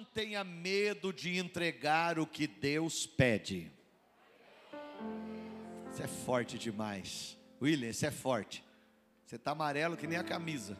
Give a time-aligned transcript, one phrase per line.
[0.00, 3.70] Não tenha medo de entregar o que Deus pede.
[5.92, 7.36] Isso é forte demais.
[7.60, 8.64] William, isso é forte.
[9.26, 10.78] Você está amarelo que nem a camisa.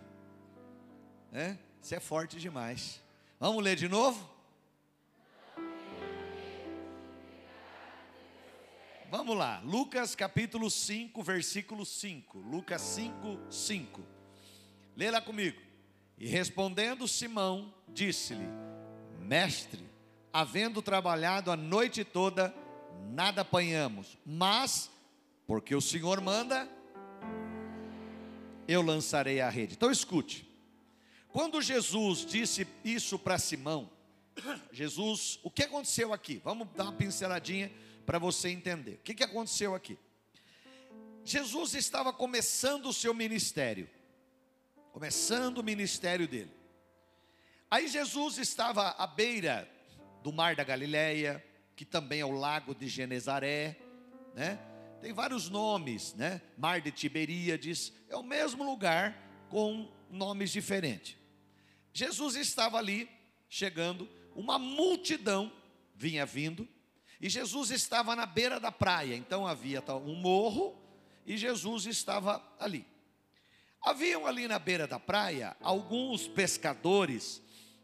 [1.34, 1.58] É?
[1.82, 2.98] Isso é forte demais.
[3.38, 4.26] Vamos ler de novo?
[9.10, 12.38] Vamos lá, Lucas capítulo 5, versículo 5.
[12.38, 14.02] Lucas 5, 5.
[14.96, 15.60] Lê lá comigo.
[16.16, 18.48] E respondendo Simão, disse-lhe:
[19.30, 19.88] Mestre,
[20.32, 22.52] havendo trabalhado a noite toda,
[23.12, 24.90] nada apanhamos, mas,
[25.46, 26.68] porque o Senhor manda,
[28.66, 29.74] eu lançarei a rede.
[29.74, 30.50] Então escute.
[31.28, 33.88] Quando Jesus disse isso para Simão,
[34.72, 36.40] Jesus, o que aconteceu aqui?
[36.42, 37.70] Vamos dar uma pinceladinha
[38.04, 38.94] para você entender.
[38.94, 39.96] O que, que aconteceu aqui?
[41.24, 43.88] Jesus estava começando o seu ministério,
[44.90, 46.59] começando o ministério dele.
[47.70, 49.70] Aí Jesus estava à beira
[50.24, 51.44] do mar da Galileia,
[51.76, 53.78] que também é o lago de Genezaré,
[54.34, 54.58] né?
[55.00, 56.42] Tem vários nomes, né?
[56.58, 59.16] Mar de Tiberíades, é o mesmo lugar
[59.48, 61.16] com nomes diferentes.
[61.92, 63.08] Jesus estava ali,
[63.48, 65.52] chegando, uma multidão
[65.94, 66.68] vinha vindo,
[67.20, 70.76] e Jesus estava na beira da praia, então havia um morro,
[71.24, 72.84] e Jesus estava ali.
[73.80, 77.40] Haviam ali na beira da praia alguns pescadores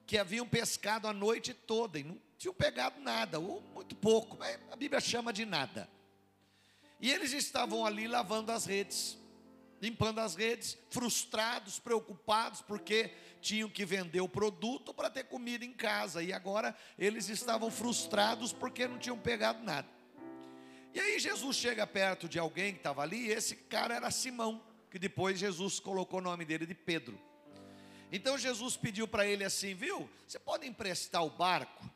[0.07, 4.39] que haviam pescado a noite toda e não tinham pegado nada, ou muito pouco,
[4.71, 5.89] a Bíblia chama de nada.
[7.01, 9.19] E eles estavam ali lavando as redes,
[9.81, 15.73] limpando as redes, frustrados, preocupados, porque tinham que vender o produto para ter comida em
[15.73, 19.89] casa, e agora eles estavam frustrados porque não tinham pegado nada.
[20.95, 24.63] E aí Jesus chega perto de alguém que estava ali, e esse cara era Simão,
[24.91, 27.21] que depois Jesus colocou o nome dele de Pedro.
[28.11, 30.09] Então Jesus pediu para ele assim, viu?
[30.27, 31.89] Você pode emprestar o barco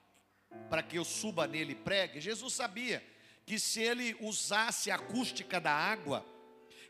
[0.69, 2.21] para que eu suba nele e pregue?
[2.21, 3.03] Jesus sabia
[3.47, 6.25] que se ele usasse a acústica da água,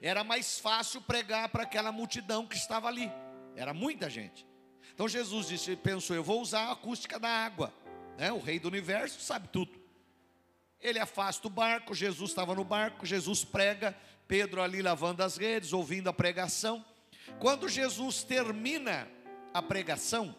[0.00, 3.11] era mais fácil pregar para aquela multidão que estava ali.
[3.55, 4.47] Era muita gente.
[4.95, 7.72] Então Jesus disse, pensou, eu vou usar a acústica da água.
[8.16, 8.33] Né?
[8.33, 9.81] O rei do universo sabe tudo.
[10.81, 13.97] Ele afasta o barco, Jesus estava no barco, Jesus prega,
[14.27, 16.84] Pedro ali lavando as redes, ouvindo a pregação.
[17.39, 19.09] Quando Jesus termina
[19.53, 20.35] a pregação,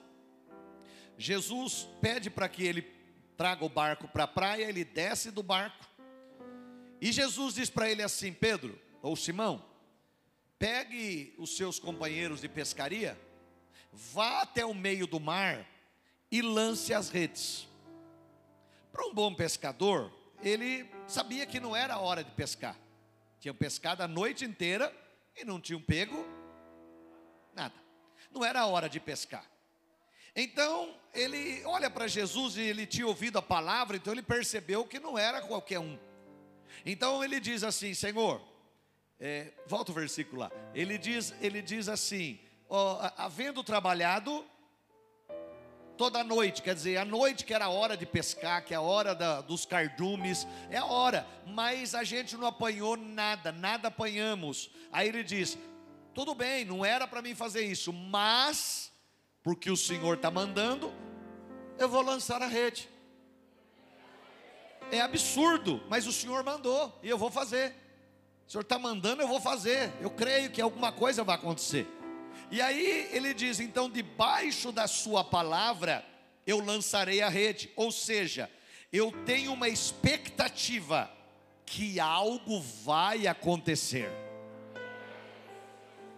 [1.18, 2.81] Jesus pede para que ele
[3.38, 5.85] traga o barco para a praia, ele desce do barco.
[7.00, 9.63] E Jesus diz para ele assim: Pedro, ou Simão,
[10.59, 13.19] pegue os seus companheiros de pescaria,
[13.91, 15.68] vá até o meio do mar
[16.31, 17.68] e lance as redes.
[18.91, 20.12] Para um bom pescador,
[20.44, 22.78] ele sabia que não era hora de pescar.
[23.40, 24.96] Tinham pescado a noite inteira
[25.35, 26.25] e não tinham pego.
[28.31, 29.46] Não era hora de pescar.
[30.36, 35.00] Então, ele olha para Jesus e ele tinha ouvido a palavra, então ele percebeu que
[35.00, 36.00] não era qualquer um.
[36.86, 38.42] Então ele diz assim: Senhor,
[39.19, 40.52] é, volta o versículo lá.
[40.74, 44.46] Ele diz, ele diz assim: ó, havendo trabalhado
[45.98, 48.78] toda a noite, quer dizer, a noite que era a hora de pescar, que é
[48.78, 53.90] a hora da, dos cardumes, é a hora, mas a gente não apanhou nada, nada
[53.90, 54.72] apanhamos.
[54.92, 55.58] Aí ele diz:
[56.13, 58.91] tudo bem, não era para mim fazer isso, mas,
[59.41, 60.94] porque o Senhor está mandando,
[61.77, 62.89] eu vou lançar a rede.
[64.91, 67.73] É absurdo, mas o Senhor mandou e eu vou fazer.
[68.45, 69.94] O Senhor está mandando, eu vou fazer.
[70.01, 71.88] Eu creio que alguma coisa vai acontecer.
[72.51, 76.05] E aí ele diz: então, debaixo da Sua palavra,
[76.45, 77.71] eu lançarei a rede.
[77.77, 78.51] Ou seja,
[78.91, 81.09] eu tenho uma expectativa
[81.66, 84.11] que algo vai acontecer.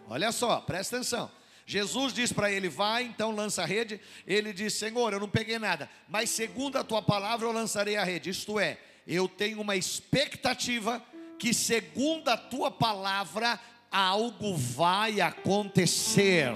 [0.07, 1.31] Olha só, presta atenção.
[1.65, 3.99] Jesus diz para ele: Vai, então lança a rede.
[4.27, 8.03] Ele diz: Senhor, eu não peguei nada, mas segundo a tua palavra eu lançarei a
[8.03, 8.29] rede.
[8.29, 8.77] Isto é,
[9.07, 11.03] eu tenho uma expectativa
[11.39, 13.59] que, segundo a tua palavra,
[13.91, 16.53] algo vai acontecer.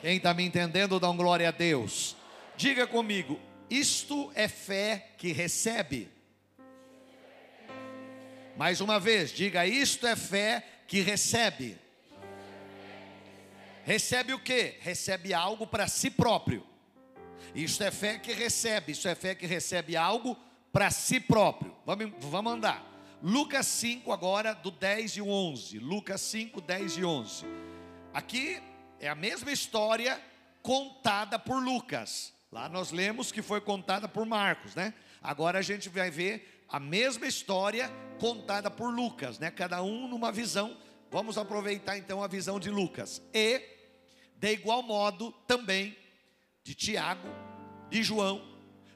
[0.00, 2.16] Quem está me entendendo, dá um glória a Deus.
[2.56, 3.40] Diga comigo:
[3.70, 6.10] isto é fé que recebe.
[8.56, 11.83] Mais uma vez, diga: isto é fé que recebe.
[13.84, 14.76] Recebe o que?
[14.80, 16.66] Recebe algo para si próprio.
[17.54, 20.36] Isto é fé que recebe, isso é fé que recebe algo
[20.72, 21.76] para si próprio.
[21.84, 22.82] Vamos, vamos andar.
[23.22, 25.78] Lucas 5 agora, do 10 e 11.
[25.78, 27.44] Lucas 5, 10 e 11.
[28.12, 28.60] Aqui
[28.98, 30.20] é a mesma história
[30.62, 32.32] contada por Lucas.
[32.50, 34.94] Lá nós lemos que foi contada por Marcos, né?
[35.22, 39.50] Agora a gente vai ver a mesma história contada por Lucas, né?
[39.50, 40.76] Cada um numa visão.
[41.10, 43.22] Vamos aproveitar então a visão de Lucas.
[43.32, 43.73] E
[44.44, 45.96] de igual modo, também
[46.62, 47.26] de Tiago,
[47.90, 48.46] e João,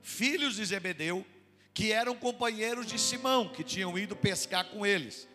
[0.02, 1.24] filhos de Zebedeu,
[1.72, 5.26] que eram companheiros de Simão, que tinham ido pescar com eles.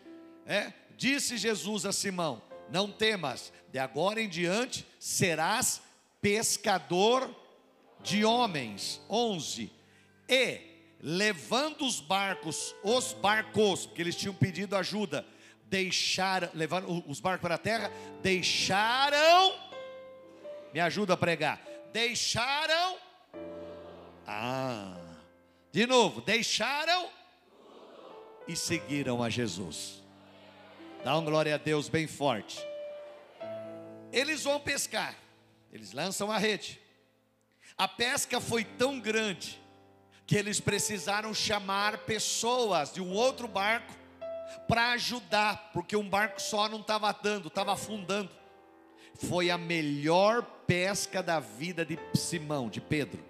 [0.46, 0.72] É?
[0.96, 2.40] Disse Jesus a Simão:
[2.70, 5.82] Não temas, de agora em diante serás
[6.20, 7.28] pescador
[8.00, 9.00] de homens.
[9.10, 9.68] 11.
[10.28, 10.60] E
[11.00, 15.26] levando os barcos, os barcos, porque eles tinham pedido ajuda,
[15.64, 17.90] deixaram, levando os barcos para a terra,
[18.22, 19.73] deixaram,
[20.74, 21.62] me ajuda a pregar,
[21.92, 22.98] deixaram,
[24.26, 24.96] ah,
[25.70, 27.08] de novo, deixaram
[28.48, 30.02] e seguiram a Jesus.
[31.04, 32.58] Dá uma glória a Deus bem forte.
[34.12, 35.14] Eles vão pescar,
[35.72, 36.80] eles lançam a rede.
[37.78, 39.62] A pesca foi tão grande
[40.26, 43.94] que eles precisaram chamar pessoas de um outro barco
[44.66, 48.30] para ajudar, porque um barco só não estava dando, estava afundando.
[49.14, 53.24] Foi a melhor pesca da vida de Simão, de Pedro.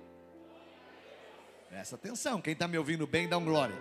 [1.68, 3.76] Presta atenção, quem está me ouvindo bem, dá um glória.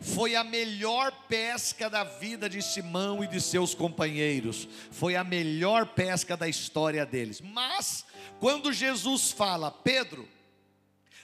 [0.00, 4.66] Foi a melhor pesca da vida de Simão e de seus companheiros.
[4.90, 7.40] Foi a melhor pesca da história deles.
[7.40, 8.06] Mas,
[8.38, 10.26] quando Jesus fala, Pedro,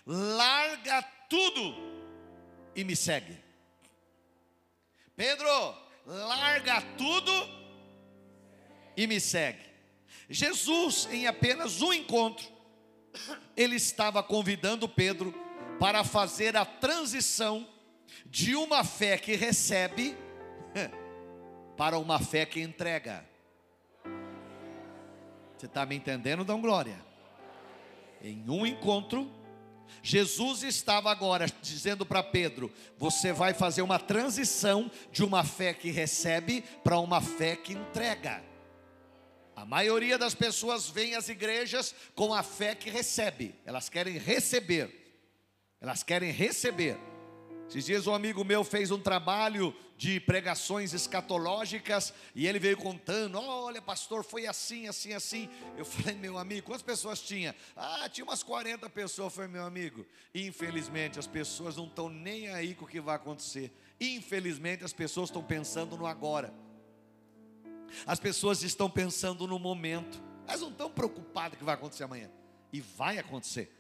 [0.06, 1.75] larga tudo
[2.75, 3.38] e me segue.
[5.17, 5.49] Pedro,
[6.05, 7.32] larga tudo
[8.94, 9.66] e me segue.
[10.28, 12.46] Jesus, em apenas um encontro,
[13.56, 15.34] ele estava convidando Pedro
[15.78, 17.67] para fazer a transição
[18.25, 20.17] de uma fé que recebe
[21.76, 23.25] para uma fé que entrega.
[25.56, 26.44] Você está me entendendo?
[26.44, 27.05] Dão glória.
[28.23, 29.31] Em um encontro,
[30.02, 35.90] Jesus estava agora dizendo para Pedro: você vai fazer uma transição de uma fé que
[35.90, 38.43] recebe para uma fé que entrega.
[39.56, 44.94] A maioria das pessoas vem às igrejas com a fé que recebe, elas querem receber,
[45.81, 46.99] elas querem receber.
[47.67, 53.41] Esses dias um amigo meu fez um trabalho de pregações escatológicas e ele veio contando:
[53.41, 55.49] olha, pastor, foi assim, assim, assim.
[55.76, 57.56] Eu falei, meu amigo, quantas pessoas tinha?
[57.75, 59.35] Ah, tinha umas 40 pessoas.
[59.35, 60.06] Foi meu amigo.
[60.35, 63.73] Infelizmente, as pessoas não estão nem aí com o que vai acontecer.
[63.99, 66.52] Infelizmente, as pessoas estão pensando no agora.
[68.06, 70.23] As pessoas estão pensando no momento.
[70.47, 72.31] Elas não estão preocupadas com o que vai acontecer amanhã.
[72.73, 73.73] E vai acontecer.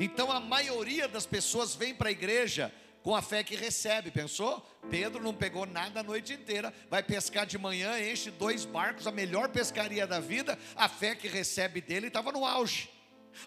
[0.00, 2.72] Então a maioria das pessoas vem para a igreja
[3.02, 4.60] com a fé que recebe, pensou?
[4.90, 9.12] Pedro não pegou nada a noite inteira, vai pescar de manhã, enche dois barcos, a
[9.12, 12.90] melhor pescaria da vida, a fé que recebe dele estava no auge.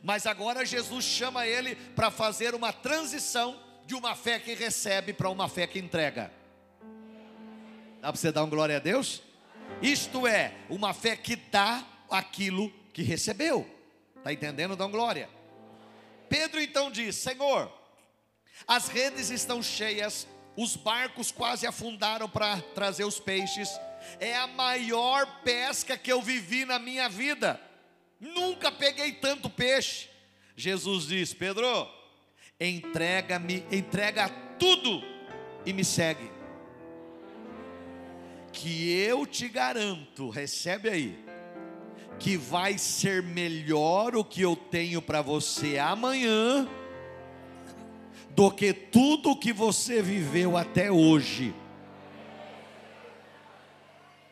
[0.01, 5.29] Mas agora Jesus chama ele para fazer uma transição de uma fé que recebe para
[5.29, 6.31] uma fé que entrega.
[7.99, 9.21] Dá para você dar um glória a Deus?
[9.81, 13.67] Isto é, uma fé que dá aquilo que recebeu.
[14.17, 14.73] Está entendendo?
[14.83, 15.29] Um glória.
[16.29, 17.71] Pedro então diz: Senhor,
[18.67, 23.69] as redes estão cheias, os barcos quase afundaram para trazer os peixes.
[24.19, 27.59] É a maior pesca que eu vivi na minha vida.
[28.19, 30.09] Nunca peguei tanto peixe.
[30.55, 31.67] Jesus diz: Pedro,
[32.59, 35.03] entrega-me, entrega tudo
[35.65, 36.30] e me segue.
[38.61, 41.25] Que eu te garanto, recebe aí,
[42.19, 46.69] que vai ser melhor o que eu tenho para você amanhã
[48.35, 51.55] do que tudo que você viveu até hoje.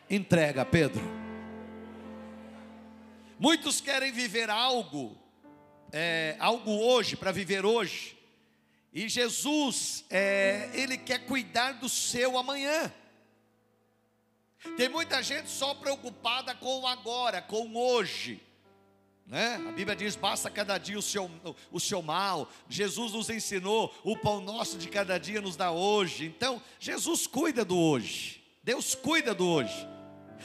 [0.08, 1.02] Entrega, Pedro.
[3.36, 5.18] Muitos querem viver algo,
[5.90, 8.16] é, algo hoje, para viver hoje.
[8.92, 12.92] E Jesus, é, Ele quer cuidar do seu amanhã.
[14.76, 18.40] Tem muita gente só preocupada com o agora, com o hoje.
[19.26, 19.62] Né?
[19.68, 21.30] A Bíblia diz: basta cada dia o seu,
[21.70, 22.50] o seu mal.
[22.68, 26.26] Jesus nos ensinou: o pão nosso de cada dia nos dá hoje.
[26.26, 28.42] Então, Jesus cuida do hoje.
[28.62, 29.88] Deus cuida do hoje.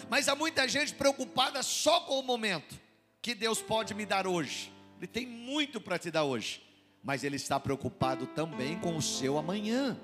[0.10, 2.79] Mas há muita gente preocupada só com o momento
[3.22, 4.72] que Deus pode me dar hoje.
[4.98, 6.62] Ele tem muito para te dar hoje,
[7.03, 10.00] mas Ele está preocupado também com o seu amanhã.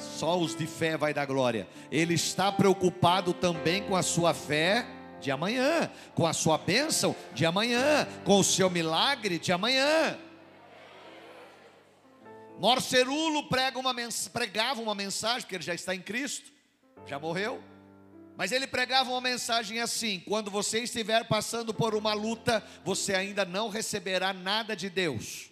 [0.00, 1.68] Só os de fé vai dar glória.
[1.90, 4.86] Ele está preocupado também com a sua fé
[5.20, 10.18] de amanhã, com a sua bênção de amanhã, com o seu milagre de amanhã.
[12.58, 13.94] Morcerulo prega uma
[14.32, 16.50] pregava uma mensagem, porque ele já está em Cristo,
[17.06, 17.62] já morreu.
[18.36, 23.44] Mas ele pregava uma mensagem assim: quando você estiver passando por uma luta, você ainda
[23.44, 25.50] não receberá nada de Deus.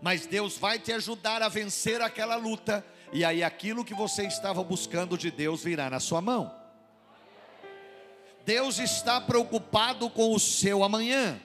[0.00, 4.62] Mas Deus vai te ajudar a vencer aquela luta, e aí aquilo que você estava
[4.62, 6.54] buscando de Deus virá na sua mão.
[8.44, 11.40] Deus está preocupado com o seu amanhã.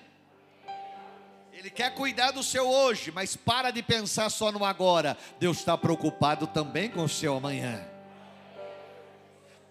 [1.54, 5.18] Ele quer cuidar do seu hoje, mas para de pensar só no agora.
[5.39, 7.86] Deus está preocupado também com o seu amanhã.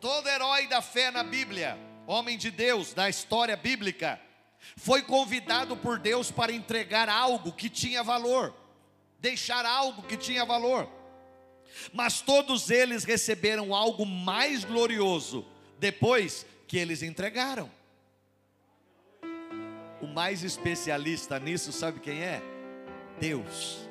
[0.00, 4.21] Todo herói da fé na Bíblia, homem de Deus, da história bíblica,
[4.76, 8.54] foi convidado por Deus para entregar algo que tinha valor,
[9.18, 10.97] deixar algo que tinha valor.
[11.92, 15.44] Mas todos eles receberam algo mais glorioso
[15.78, 17.70] depois que eles entregaram.
[20.00, 22.40] O mais especialista nisso, sabe quem é?
[23.20, 23.88] Deus.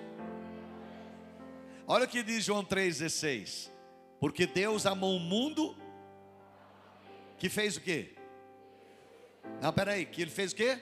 [1.85, 3.69] Olha o que diz João 3,16.
[4.19, 5.75] Porque Deus amou o mundo,
[7.37, 8.13] que fez o quê?
[9.61, 10.81] Não, peraí, que ele fez o quê?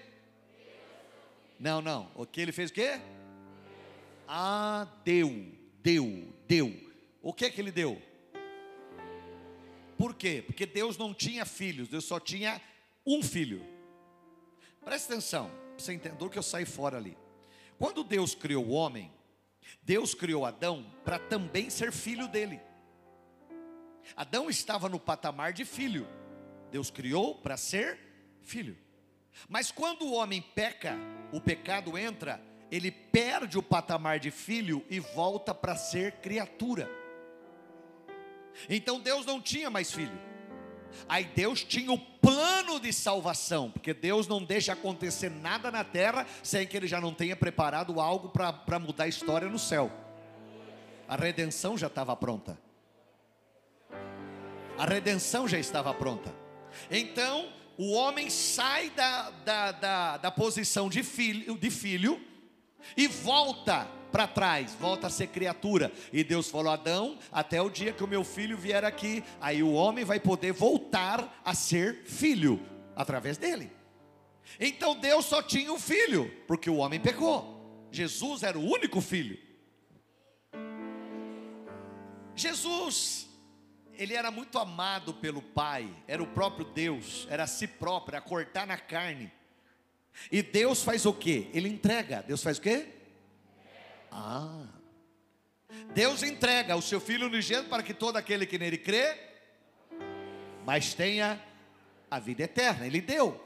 [1.59, 2.09] Não, não.
[2.15, 2.99] O que ele fez o quê?
[4.27, 4.87] Ah,
[5.85, 6.75] deu, deu.
[7.21, 8.01] O que é que ele deu?
[9.95, 10.43] Por quê?
[10.43, 12.59] Porque Deus não tinha filhos, Deus só tinha
[13.05, 13.63] um filho.
[14.83, 17.15] Presta atenção, você entendeu que eu saí fora ali.
[17.77, 19.11] Quando Deus criou o homem,
[19.83, 22.59] Deus criou Adão para também ser filho dele.
[24.15, 26.07] Adão estava no patamar de filho.
[26.71, 27.99] Deus criou para ser
[28.41, 28.75] filho.
[29.47, 30.97] Mas quando o homem peca,
[31.31, 32.41] o pecado entra,
[32.75, 36.89] ele perde o patamar de filho e volta para ser criatura.
[38.69, 40.19] Então Deus não tinha mais filho.
[41.07, 46.25] Aí Deus tinha o plano de salvação, porque Deus não deixa acontecer nada na terra
[46.43, 49.89] sem que Ele já não tenha preparado algo para mudar a história no céu.
[51.07, 52.57] A redenção já estava pronta.
[54.77, 56.33] A redenção já estava pronta.
[56.91, 62.34] Então, o homem sai da, da, da, da posição de filho, de filho
[62.95, 65.91] e volta para trás, volta a ser criatura.
[66.13, 69.73] E Deus falou: Adão, até o dia que o meu filho vier aqui, aí o
[69.73, 72.61] homem vai poder voltar a ser filho
[72.95, 73.71] através dele.
[74.59, 77.87] Então Deus só tinha um filho, porque o homem pecou.
[77.91, 79.37] Jesus era o único filho.
[82.35, 83.29] Jesus,
[83.93, 88.21] ele era muito amado pelo Pai, era o próprio Deus, era a si próprio, a
[88.21, 89.31] cortar na carne.
[90.31, 91.49] E Deus faz o que?
[91.53, 92.23] Ele entrega.
[92.27, 92.87] Deus faz o quê?
[94.11, 94.65] Ah.
[95.93, 99.17] Deus entrega o seu Filho unigênito para que todo aquele que nele crê,
[100.65, 101.41] mas tenha
[102.09, 102.85] a vida eterna.
[102.85, 103.41] Ele deu.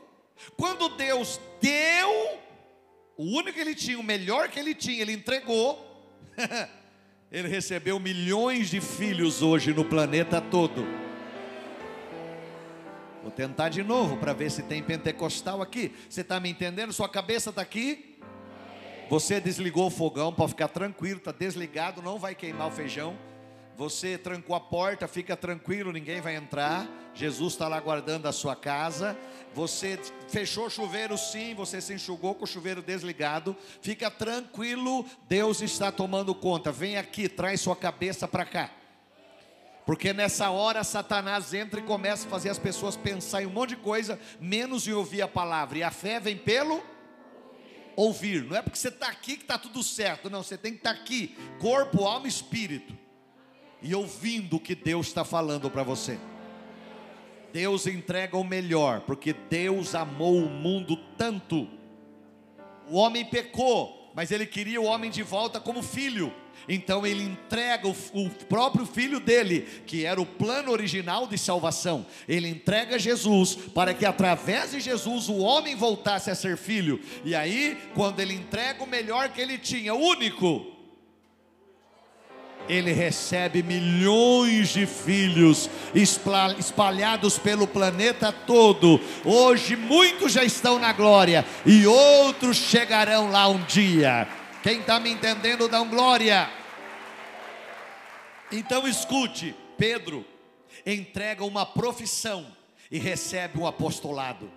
[0.55, 2.39] Quando Deus deu,
[3.17, 5.85] o único que ele tinha, o melhor que ele tinha, ele entregou.
[7.31, 11.08] ele recebeu milhões de filhos hoje no planeta todo.
[13.29, 15.93] Vou tentar de novo para ver se tem pentecostal aqui.
[16.09, 16.91] Você está me entendendo?
[16.91, 18.17] Sua cabeça está aqui?
[19.07, 23.15] Você desligou o fogão, pode ficar tranquilo, está desligado, não vai queimar o feijão.
[23.77, 26.89] Você trancou a porta, fica tranquilo, ninguém vai entrar.
[27.13, 29.15] Jesus está lá guardando a sua casa.
[29.53, 33.55] Você fechou o chuveiro, sim, você se enxugou com o chuveiro desligado.
[33.79, 36.71] Fica tranquilo, Deus está tomando conta.
[36.71, 38.71] Vem aqui, traz sua cabeça para cá.
[39.89, 43.69] Porque nessa hora Satanás entra e começa a fazer as pessoas pensar em um monte
[43.69, 45.79] de coisa, menos em ouvir a palavra.
[45.79, 46.79] E a fé vem pelo
[47.95, 48.43] ouvir.
[48.43, 50.29] Não é porque você está aqui que está tudo certo.
[50.29, 52.95] Não, você tem que estar tá aqui, corpo, alma e espírito.
[53.81, 56.19] E ouvindo o que Deus está falando para você.
[57.51, 61.67] Deus entrega o melhor, porque Deus amou o mundo tanto.
[62.87, 66.31] O homem pecou, mas ele queria o homem de volta como filho.
[66.69, 72.05] Então ele entrega o, o, próprio filho dele, que era o plano original de salvação.
[72.27, 77.01] Ele entrega Jesus para que através de Jesus o homem voltasse a ser filho.
[77.25, 80.77] E aí, quando ele entrega o melhor que ele tinha, único,
[82.67, 85.67] ele recebe milhões de filhos
[86.59, 89.01] espalhados pelo planeta todo.
[89.25, 94.27] Hoje muitos já estão na glória e outros chegarão lá um dia.
[94.61, 96.58] Quem está me entendendo, dá um glória.
[98.51, 100.25] Então escute: Pedro
[100.85, 102.45] entrega uma profissão
[102.91, 104.51] e recebe um apostolado.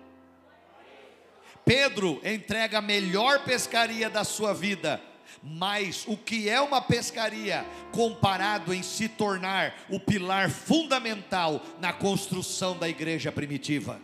[1.65, 5.01] Pedro entrega a melhor pescaria da sua vida,
[5.41, 12.77] mas o que é uma pescaria comparado em se tornar o pilar fundamental na construção
[12.77, 14.01] da igreja primitiva?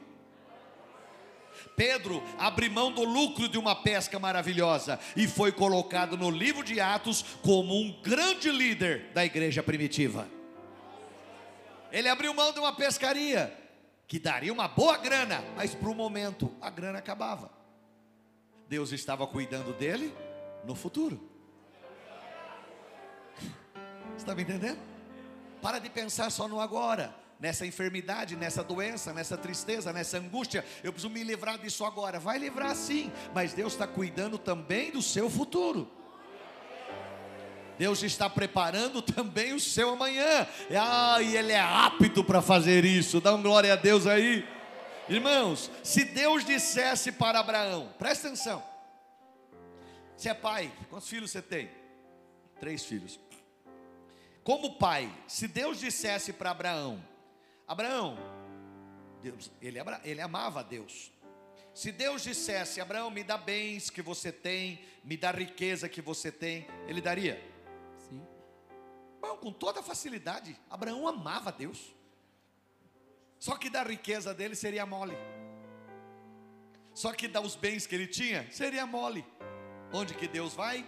[1.79, 6.81] Pedro abriu mão do lucro de uma pesca maravilhosa e foi colocado no livro de
[6.81, 10.27] Atos como um grande líder da igreja primitiva.
[11.89, 13.57] Ele abriu mão de uma pescaria
[14.09, 17.49] que daria uma boa grana, mas para o momento a grana acabava.
[18.67, 20.13] Deus estava cuidando dele
[20.65, 21.31] no futuro.
[23.37, 24.79] Você está me entendendo?
[25.61, 27.15] Para de pensar só no agora.
[27.39, 30.65] Nessa enfermidade, nessa doença, nessa tristeza, nessa angústia.
[30.83, 32.19] Eu preciso me livrar disso agora.
[32.19, 35.89] Vai livrar sim, mas Deus está cuidando também do seu futuro.
[37.77, 40.45] Deus está preparando também o seu amanhã.
[40.77, 43.21] Ah, e Ele é apto para fazer isso.
[43.21, 44.45] Dá um glória a Deus aí.
[45.07, 48.61] Irmãos, se Deus dissesse para Abraão, presta atenção.
[50.15, 51.69] Você é pai, quantos filhos você tem?
[52.59, 53.17] Três filhos.
[54.43, 57.01] Como pai, se Deus dissesse para Abraão,
[57.69, 58.17] Abraão,
[59.21, 61.11] Deus, ele, ele amava Deus.
[61.71, 66.31] Se Deus dissesse, Abraão, me dá bens que você tem, me dá riqueza que você
[66.31, 67.39] tem, ele daria?
[68.09, 68.25] Sim.
[69.21, 71.93] Bom, com toda facilidade, Abraão amava Deus.
[73.37, 75.15] Só que da riqueza dele seria mole.
[76.95, 79.23] Só que dar os bens que ele tinha seria mole.
[79.93, 80.83] Onde que Deus vai?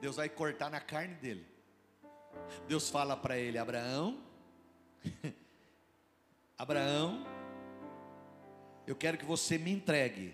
[0.00, 1.44] Deus vai cortar na carne dele.
[2.68, 4.22] Deus fala para ele: Abraão,
[6.62, 7.26] Abraão,
[8.86, 10.32] eu quero que você me entregue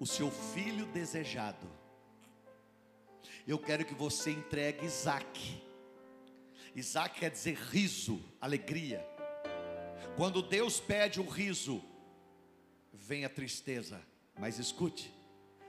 [0.00, 1.66] o seu filho desejado.
[3.46, 5.62] Eu quero que você entregue Isaac.
[6.74, 9.06] Isaac quer dizer riso, alegria.
[10.16, 11.84] Quando Deus pede o riso,
[12.90, 14.00] vem a tristeza.
[14.38, 15.12] Mas escute,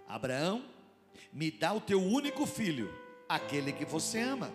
[0.07, 0.63] Abraão,
[1.33, 4.53] me dá o teu único filho, aquele que você ama.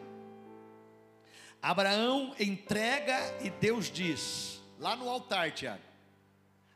[1.60, 5.82] Abraão entrega e Deus diz, lá no altar, Tiago.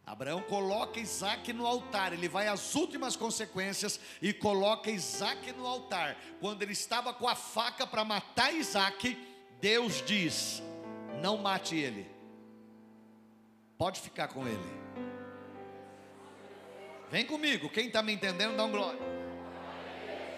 [0.06, 6.16] Abraão coloca Isaac no altar, ele vai às últimas consequências e coloca Isaac no altar.
[6.40, 9.16] Quando ele estava com a faca para matar Isaac,
[9.62, 10.62] Deus diz:
[11.22, 12.06] Não mate ele,
[13.78, 14.84] pode ficar com ele.
[17.10, 19.00] Vem comigo, quem está me entendendo, dá um glória.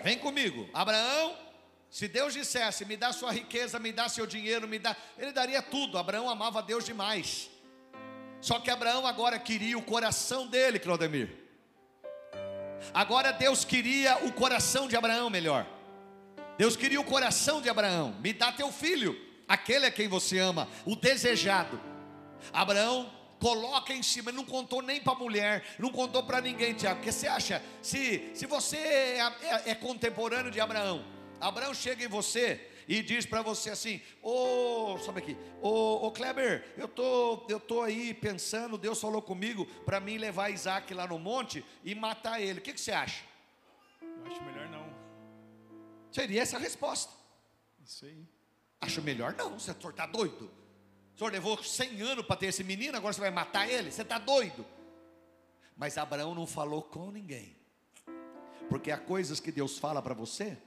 [0.04, 1.46] Vem comigo, Abraão
[1.90, 5.62] se Deus dissesse, me dá sua riqueza, me dá seu dinheiro, me dá, ele daria
[5.62, 5.96] tudo.
[5.96, 7.48] Abraão amava Deus demais.
[8.40, 11.30] Só que Abraão agora queria o coração dele, Claudemir.
[12.92, 15.66] Agora Deus queria o coração de Abraão melhor.
[16.56, 18.14] Deus queria o coração de Abraão.
[18.20, 21.80] Me dá teu filho, aquele a quem você ama, o desejado.
[22.52, 26.96] Abraão coloca em cima, não contou nem para a mulher, não contou para ninguém, Tiago.
[26.96, 31.04] Porque você acha, se, se você é, é, é contemporâneo de Abraão,
[31.40, 36.06] Abraão chega em você e diz para você assim: Ô, oh, sabe aqui, ô, oh,
[36.06, 40.92] oh, Kleber, eu tô, eu tô aí pensando, Deus falou comigo para mim levar Isaac
[40.94, 42.60] lá no monte e matar ele.
[42.60, 43.24] O que, que você acha?
[44.00, 44.86] Eu acho melhor não.
[46.12, 47.12] Seria essa a resposta.
[47.84, 48.24] Isso aí.
[48.80, 50.50] Acho melhor não, você está doido.
[51.14, 53.90] O senhor levou 100 anos para ter esse menino, agora você vai matar ele?
[53.90, 54.66] Você está doido.
[55.76, 57.56] Mas Abraão não falou com ninguém.
[58.68, 60.58] Porque há coisas que Deus fala para você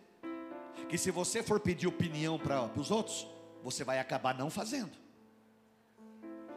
[0.90, 3.28] que se você for pedir opinião para os outros,
[3.64, 4.92] você vai acabar não fazendo.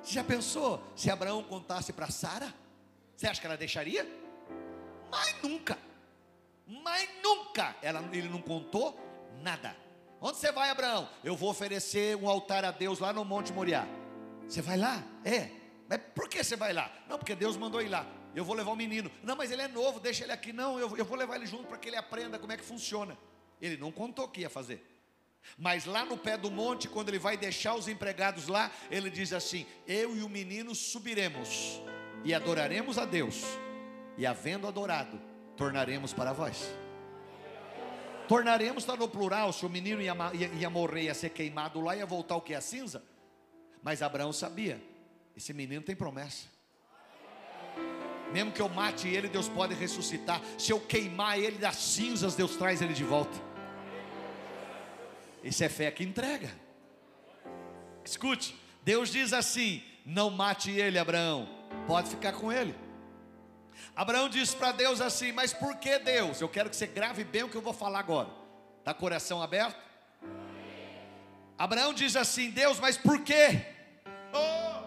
[0.02, 2.52] Você já pensou se Abraão contasse para Sara?
[3.14, 4.04] Você acha que ela deixaria?
[5.10, 5.78] Mas nunca.
[6.66, 7.76] Mas nunca.
[7.82, 8.98] Ela, ele não contou
[9.42, 9.76] nada.
[10.20, 11.08] Onde você vai, Abraão?
[11.22, 13.86] Eu vou oferecer um altar a Deus lá no Monte Moriá.
[14.48, 15.04] Você vai lá?
[15.24, 15.50] É.
[15.88, 16.90] Mas por que você vai lá?
[17.08, 18.06] Não, porque Deus mandou ir lá.
[18.34, 19.10] Eu vou levar o menino.
[19.22, 20.52] Não, mas ele é novo, deixa ele aqui.
[20.52, 23.16] Não, eu, eu vou levar ele junto para que ele aprenda como é que funciona.
[23.62, 24.84] Ele não contou o que ia fazer.
[25.56, 29.32] Mas lá no pé do monte, quando ele vai deixar os empregados lá, ele diz
[29.32, 31.80] assim: Eu e o menino subiremos
[32.24, 33.42] e adoraremos a Deus,
[34.18, 35.20] e havendo adorado,
[35.56, 36.72] tornaremos para vós.
[38.28, 41.96] Tornaremos está no plural, se o menino ia, ia, ia morrer, ia ser queimado lá,
[41.96, 42.54] ia voltar o que?
[42.54, 43.02] A cinza.
[43.82, 44.82] Mas Abraão sabia:
[45.36, 46.46] esse menino tem promessa.
[48.32, 50.40] Mesmo que eu mate ele, Deus pode ressuscitar.
[50.56, 53.51] Se eu queimar ele das cinzas, Deus traz ele de volta.
[55.42, 56.50] Isso é fé que entrega.
[58.04, 61.48] Escute, Deus diz assim: não mate ele, Abraão,
[61.86, 62.74] pode ficar com ele.
[63.94, 66.40] Abraão diz para Deus assim: Mas por que Deus?
[66.40, 68.28] Eu quero que você grave bem o que eu vou falar agora.
[68.78, 69.80] Está coração aberto?
[71.56, 73.64] Abraão diz assim: Deus, mas por quê?
[74.32, 74.82] Oh!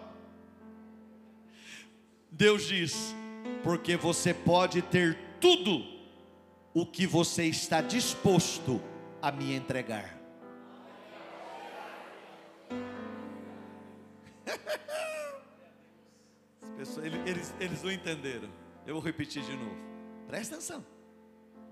[2.30, 3.16] Deus diz:
[3.64, 5.86] Porque você pode ter tudo
[6.74, 8.82] o que você está disposto
[9.22, 10.15] a me entregar.
[16.78, 18.50] Pessoas, eles, eles não entenderam.
[18.86, 19.76] Eu vou repetir de novo.
[20.28, 20.86] Presta atenção.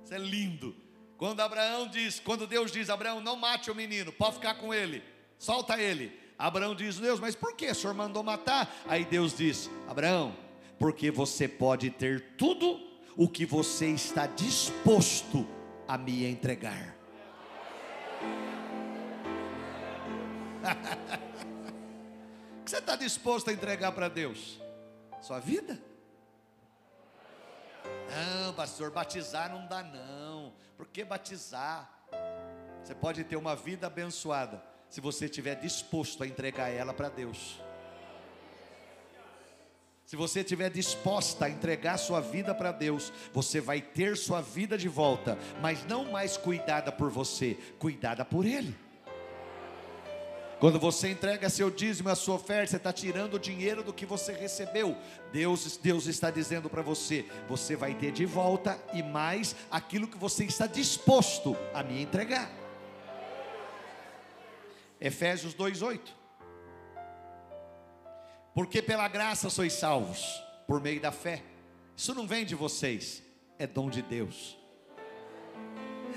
[0.04, 0.76] Isso é lindo.
[1.18, 5.04] Quando Abraão diz, quando Deus diz, Abraão, não mate o menino, pode ficar com ele,
[5.38, 6.12] solta ele.
[6.38, 8.76] Abraão diz, Deus, mas por que o senhor mandou matar?
[8.88, 10.36] Aí Deus diz, Abraão,
[10.78, 12.82] porque você pode ter tudo
[13.16, 15.48] o que você está disposto
[15.88, 16.98] a me entregar.
[22.74, 24.60] você está disposto a entregar para Deus?
[25.22, 25.80] Sua vida?
[28.10, 30.52] Não, pastor, batizar não dá não.
[30.76, 31.88] Por que batizar?
[32.84, 37.62] Você pode ter uma vida abençoada se você estiver disposto a entregar ela para Deus.
[40.04, 44.80] Se você estiver disposta a entregar sua vida para Deus, você vai ter sua vida
[44.80, 48.76] de volta, mas não mais cuidada por você, cuidada por Ele.
[50.64, 54.06] Quando você entrega seu dízimo, a sua oferta, você está tirando o dinheiro do que
[54.06, 54.98] você recebeu.
[55.30, 60.18] Deus, Deus está dizendo para você: você vai ter de volta e mais aquilo que
[60.18, 62.50] você está disposto a me entregar.
[65.02, 66.00] Efésios 2:8.
[68.56, 71.44] Porque pela graça sois salvos, por meio da fé.
[71.94, 73.22] Isso não vem de vocês,
[73.60, 74.63] é dom de Deus.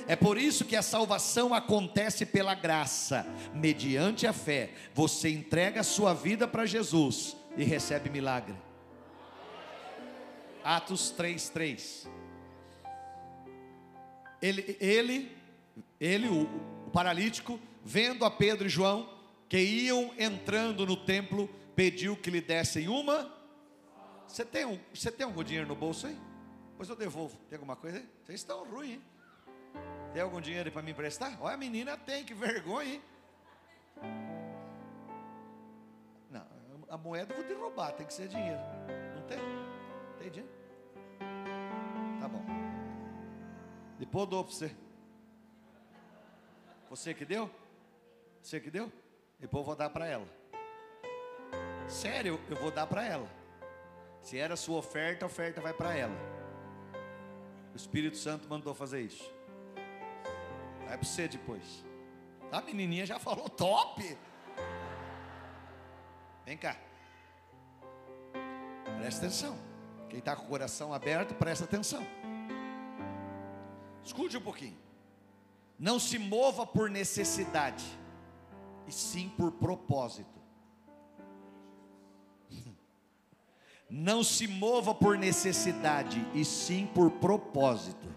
[0.08, 4.70] É por isso que a salvação acontece pela graça, mediante a fé.
[4.94, 8.54] Você entrega a sua vida para Jesus e recebe milagre.
[10.62, 12.08] Atos 3:3.
[14.40, 15.36] Ele ele
[16.00, 16.42] ele o,
[16.86, 19.16] o paralítico, vendo a Pedro e João
[19.48, 23.32] que iam entrando no templo, pediu que lhe dessem uma.
[24.26, 26.16] Você tem um, você tem algum dinheiro no bolso aí?
[26.76, 27.36] Pois eu devolvo.
[27.48, 28.08] Tem alguma coisa aí?
[28.24, 29.02] Vocês estão ruins, hein?
[30.16, 31.36] Tem algum dinheiro para me emprestar?
[31.42, 33.02] Olha, a menina tem, que vergonha, hein?
[36.30, 36.46] Não,
[36.88, 38.58] a moeda eu vou te roubar, tem que ser dinheiro.
[39.14, 39.38] Não tem?
[40.18, 40.56] Tem dinheiro?
[42.18, 42.42] Tá bom.
[43.98, 44.74] Depois eu dou para você.
[46.88, 47.50] Você que deu?
[48.40, 48.90] Você que deu?
[49.38, 50.26] Depois eu vou dar para ela.
[51.88, 53.28] Sério, eu vou dar para ela.
[54.22, 56.16] Se era sua oferta, a oferta vai para ela.
[57.74, 59.35] O Espírito Santo mandou fazer isso.
[60.86, 61.84] Vai para você depois.
[62.52, 64.16] A menininha já falou top.
[66.44, 66.76] Vem cá.
[68.98, 69.58] Presta atenção.
[70.08, 72.06] Quem está com o coração aberto, presta atenção.
[74.04, 74.78] Escute um pouquinho.
[75.78, 77.84] Não se mova por necessidade,
[78.86, 80.40] e sim por propósito.
[83.90, 88.15] Não se mova por necessidade, e sim por propósito.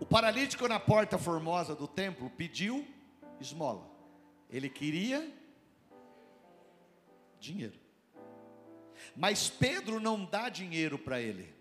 [0.00, 2.86] O paralítico na porta formosa do templo pediu
[3.40, 3.88] esmola.
[4.50, 5.30] Ele queria
[7.38, 7.78] dinheiro.
[9.16, 11.54] Mas Pedro não dá dinheiro para ele.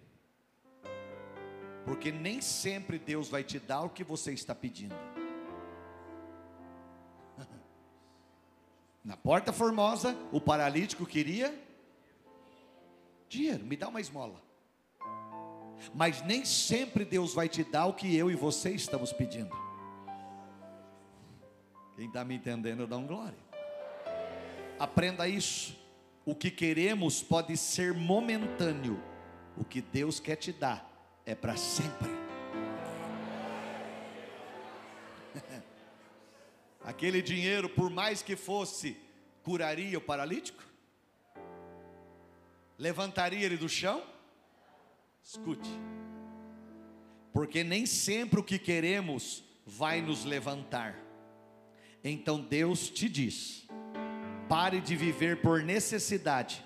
[1.86, 4.96] Porque nem sempre Deus vai te dar o que você está pedindo.
[9.04, 11.58] Na porta formosa, o paralítico queria
[13.30, 14.47] dinheiro, me dá uma esmola.
[15.94, 19.56] Mas nem sempre Deus vai te dar o que eu e você estamos pedindo.
[21.96, 23.38] Quem está me entendendo, dá um glória.
[24.80, 25.76] Aprenda isso.
[26.26, 29.02] O que queremos pode ser momentâneo,
[29.56, 30.86] o que Deus quer te dar
[31.26, 32.10] é para sempre.
[36.84, 38.98] Aquele dinheiro, por mais que fosse,
[39.44, 40.64] curaria o paralítico?
[42.78, 44.04] Levantaria ele do chão?
[45.28, 45.70] Escute,
[47.34, 50.98] porque nem sempre o que queremos vai nos levantar.
[52.02, 53.68] Então Deus te diz:
[54.48, 56.64] pare de viver por necessidade.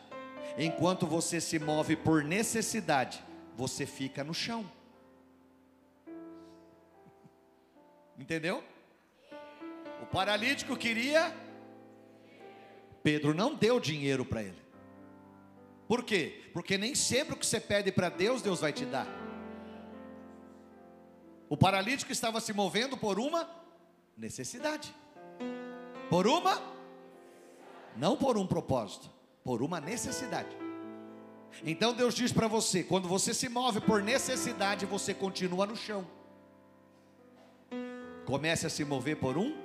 [0.59, 3.23] Enquanto você se move por necessidade,
[3.57, 4.69] você fica no chão.
[8.15, 8.63] Entendeu?
[10.03, 11.35] O paralítico queria,
[13.01, 14.61] Pedro não deu dinheiro para ele.
[15.91, 16.49] Por quê?
[16.53, 19.05] Porque nem sempre o que você pede para Deus, Deus vai te dar.
[21.49, 23.45] O paralítico estava se movendo por uma
[24.15, 24.95] necessidade.
[26.09, 26.61] Por uma
[27.97, 29.09] não por um propósito,
[29.43, 30.55] por uma necessidade.
[31.61, 36.07] Então Deus diz para você: quando você se move por necessidade, você continua no chão.
[38.25, 39.57] Comece a se mover por um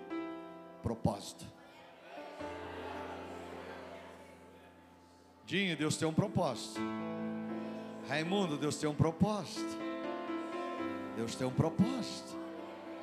[0.83, 1.56] propósito.
[5.46, 6.80] Dinho, Deus tem um propósito.
[8.09, 9.78] Raimundo, Deus tem um propósito.
[11.14, 12.37] Deus tem um propósito.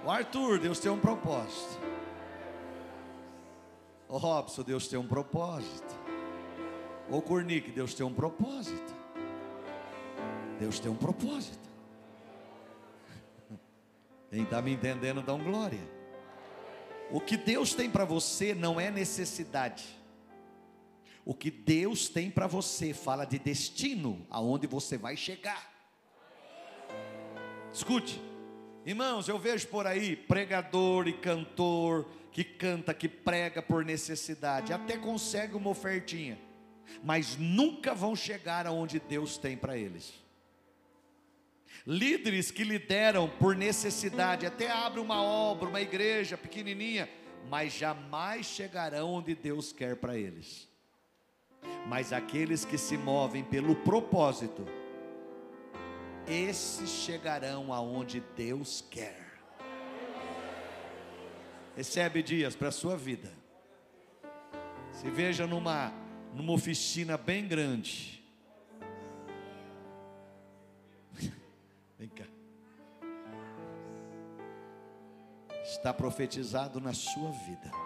[0.03, 1.79] O Arthur, Deus tem um propósito.
[4.10, 5.95] O Robson, Deus tem um propósito.
[7.10, 8.93] O Cornic, Deus tem um propósito.
[10.60, 11.69] Deus tem um propósito.
[14.29, 15.79] Quem está me entendendo, dá um glória.
[17.10, 20.03] O que Deus tem para você não é necessidade.
[21.26, 25.72] O que Deus tem para você fala de destino, aonde você vai chegar.
[27.72, 28.22] Escute,
[28.86, 34.98] Irmãos, eu vejo por aí pregador e cantor que canta, que prega por necessidade, até
[34.98, 36.38] consegue uma ofertinha,
[37.02, 40.14] mas nunca vão chegar aonde Deus tem para eles.
[41.88, 47.10] Líderes que lideram por necessidade, até abrem uma obra, uma igreja pequenininha,
[47.50, 50.68] mas jamais chegarão onde Deus quer para eles.
[51.88, 54.65] Mas aqueles que se movem pelo propósito,
[56.28, 59.23] esses chegarão aonde Deus quer.
[61.76, 63.32] Recebe dias para a sua vida.
[64.91, 65.91] Se veja numa,
[66.34, 68.23] numa oficina bem grande.
[71.97, 72.26] Vem cá.
[75.63, 77.83] Está profetizado na sua vida.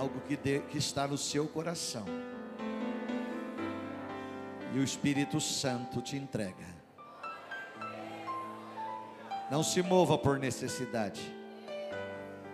[0.00, 2.06] Algo que, de, que está no seu coração
[4.72, 6.80] e o Espírito Santo te entrega.
[9.50, 11.20] Não se mova por necessidade,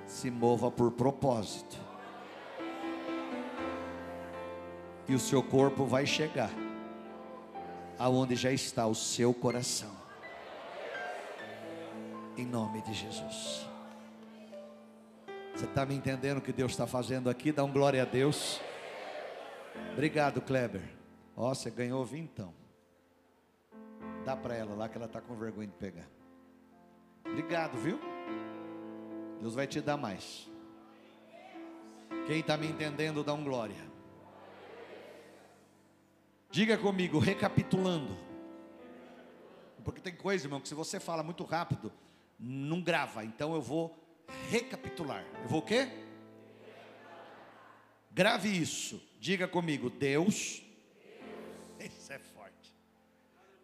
[0.06, 1.76] se mova por propósito.
[5.08, 6.50] E o seu corpo vai chegar
[7.96, 9.94] aonde já está o seu coração.
[12.36, 13.75] Em nome de Jesus.
[15.56, 17.50] Você está me entendendo o que Deus está fazendo aqui?
[17.50, 18.60] Dá um glória a Deus.
[19.94, 20.82] Obrigado, Kleber.
[21.34, 22.52] Ó, você ganhou vintão.
[24.22, 26.06] Dá para ela lá que ela está com vergonha de pegar.
[27.24, 27.98] Obrigado, viu?
[29.40, 30.46] Deus vai te dar mais.
[32.26, 33.82] Quem está me entendendo, dá um glória.
[36.50, 38.14] Diga comigo, recapitulando.
[39.82, 41.90] Porque tem coisa, irmão, que se você fala muito rápido,
[42.38, 43.24] não grava.
[43.24, 44.05] Então eu vou
[44.50, 45.24] recapitular.
[45.42, 45.88] Eu vou o quê?
[48.10, 49.02] Grave isso.
[49.20, 50.62] Diga comigo, Deus
[51.86, 52.74] isso é forte.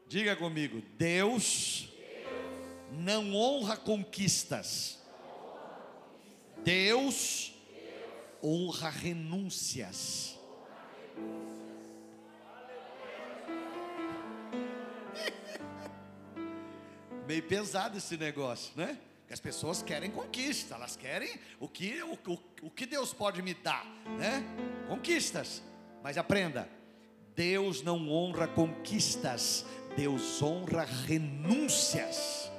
[0.07, 1.89] Diga comigo: Deus
[2.91, 4.99] não honra conquistas.
[6.65, 7.53] Deus
[8.43, 10.39] honra renúncias.
[17.27, 18.99] Meio pesado esse negócio, né?
[19.33, 23.55] As pessoas querem conquista, elas querem o que, o, o, o que Deus pode me
[23.55, 23.87] dar,
[24.19, 24.45] né?
[24.87, 25.63] Conquistas.
[26.03, 26.69] Mas aprenda,
[27.35, 29.65] Deus não honra conquistas,
[29.97, 32.53] Deus honra renúncias.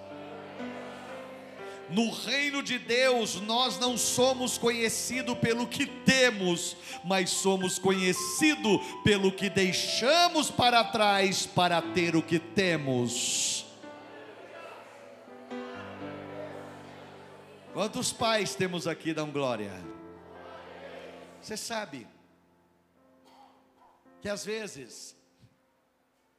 [1.91, 9.31] No reino de Deus, nós não somos conhecidos pelo que temos, mas somos conhecidos pelo
[9.31, 13.72] que deixamos para trás para ter o que temos.
[17.73, 19.71] Quantos pais temos aqui, dão glória?
[21.41, 22.07] Você sabe,
[24.21, 25.17] que às vezes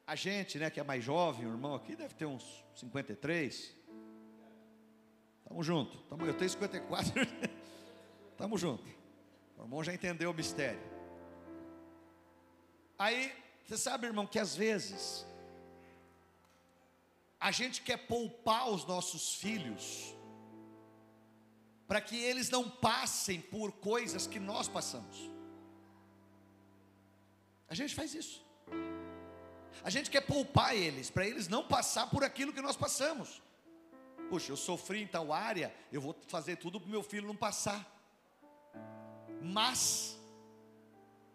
[0.07, 3.75] a gente, né, que é mais jovem, o irmão aqui deve ter uns 53.
[5.43, 5.97] Tamo junto.
[6.03, 7.13] Tamo, eu tenho 54.
[8.37, 8.89] Tamo junto.
[9.57, 10.79] O irmão já entendeu o mistério.
[12.97, 15.25] Aí, você sabe, irmão, que às vezes
[17.37, 20.14] a gente quer poupar os nossos filhos
[21.87, 25.29] para que eles não passem por coisas que nós passamos.
[27.69, 28.43] A gente faz isso.
[29.83, 33.41] A gente quer poupar eles, para eles não passar por aquilo que nós passamos.
[34.29, 37.35] Puxa, eu sofri em tal área, eu vou fazer tudo para o meu filho não
[37.35, 37.85] passar.
[39.41, 40.19] Mas,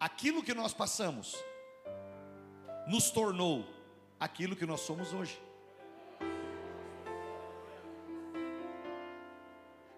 [0.00, 1.36] aquilo que nós passamos,
[2.88, 3.64] nos tornou
[4.18, 5.40] aquilo que nós somos hoje.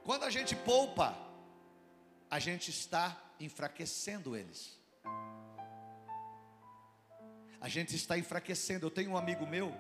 [0.05, 1.17] Quando a gente poupa,
[2.31, 4.83] a gente está enfraquecendo eles
[7.63, 8.87] a gente está enfraquecendo.
[8.87, 9.73] Eu tenho um amigo meu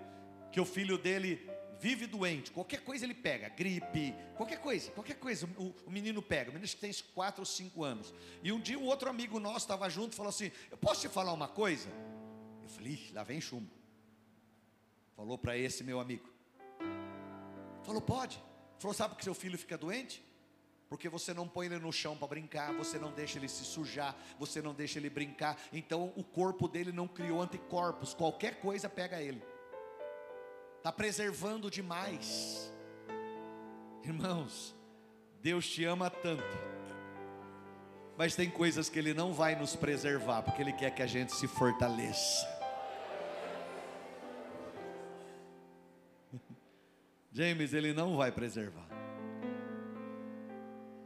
[0.52, 5.48] que o filho dele vive doente, qualquer coisa ele pega, gripe, qualquer coisa, qualquer coisa,
[5.56, 8.14] o, o menino pega, o menino que tem 4 ou 5 anos.
[8.40, 11.08] E um dia um outro amigo nosso estava junto e falou assim: Eu posso te
[11.08, 11.88] falar uma coisa?
[12.62, 13.68] Eu falei: lá vem chumbo.
[15.16, 16.30] Falou para esse meu amigo.
[17.82, 18.40] Falou: Pode.
[18.82, 20.22] Falou: Sabe que seu filho fica doente?
[20.92, 24.14] porque você não põe ele no chão para brincar, você não deixa ele se sujar,
[24.38, 29.18] você não deixa ele brincar, então o corpo dele não criou anticorpos, qualquer coisa pega
[29.18, 29.42] ele,
[30.76, 32.70] está preservando demais,
[34.04, 34.76] irmãos,
[35.40, 36.44] Deus te ama tanto,
[38.18, 41.32] mas tem coisas que Ele não vai nos preservar, porque Ele quer que a gente
[41.34, 42.61] se fortaleça.
[47.32, 48.86] James, Ele não vai preservar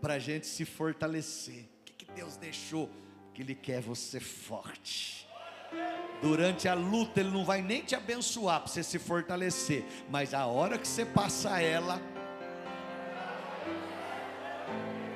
[0.01, 1.69] para a gente se fortalecer.
[1.81, 2.91] O que, que Deus deixou?
[3.33, 5.27] Que Ele quer você forte.
[6.21, 10.47] Durante a luta, Ele não vai nem te abençoar para você se fortalecer, mas a
[10.47, 12.01] hora que você passar ela,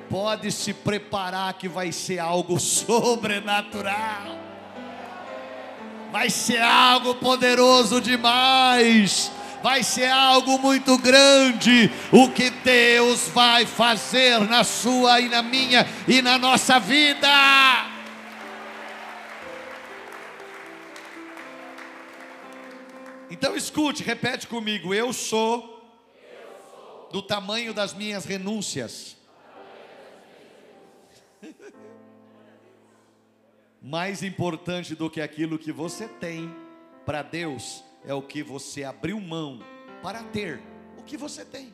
[0.09, 4.37] pode se preparar que vai ser algo sobrenatural,
[6.11, 14.39] vai ser algo poderoso demais vai ser algo muito grande o que Deus vai fazer
[14.41, 17.27] na sua e na minha e na nossa vida.
[23.29, 25.79] Então escute, repete comigo: eu sou,
[27.11, 29.15] do tamanho das minhas renúncias.
[33.81, 36.53] Mais importante do que aquilo que você tem
[37.03, 39.59] para Deus é o que você abriu mão
[40.01, 40.61] para ter
[40.97, 41.73] o que você tem.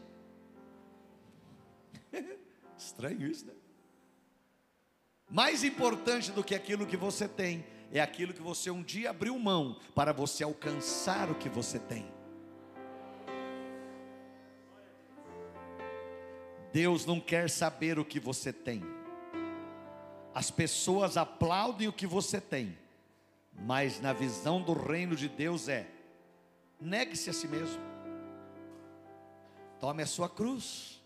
[2.77, 3.53] Estranho isso, né?
[5.29, 9.37] Mais importante do que aquilo que você tem é aquilo que você um dia abriu
[9.37, 12.05] mão para você alcançar o que você tem.
[16.71, 18.83] Deus não quer saber o que você tem.
[20.33, 22.77] As pessoas aplaudem o que você tem,
[23.53, 25.87] mas na visão do reino de Deus é
[26.79, 27.81] Negue-se a si mesmo.
[29.79, 31.03] Tome a sua cruz.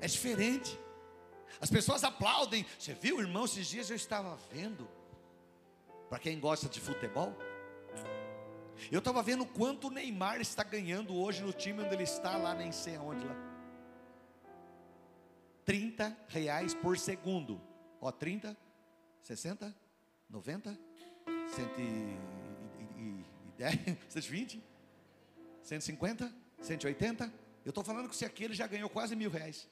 [0.00, 0.78] É diferente.
[1.60, 2.66] As pessoas aplaudem.
[2.78, 3.44] Você viu, irmão?
[3.44, 4.88] Esses dias eu estava vendo.
[6.08, 7.36] Para quem gosta de futebol,
[8.90, 12.54] eu estava vendo quanto o Neymar está ganhando hoje no time onde ele está, lá
[12.54, 13.36] nem sei aonde lá.
[15.64, 17.60] 30 reais por segundo.
[18.00, 18.56] Ó, 30,
[19.22, 19.74] 60,
[20.28, 20.78] 90,
[21.48, 22.43] 100
[23.58, 24.62] 110, 120,
[25.62, 27.32] 150, 180.
[27.64, 29.68] Eu estou falando que se aquele já ganhou quase mil reais.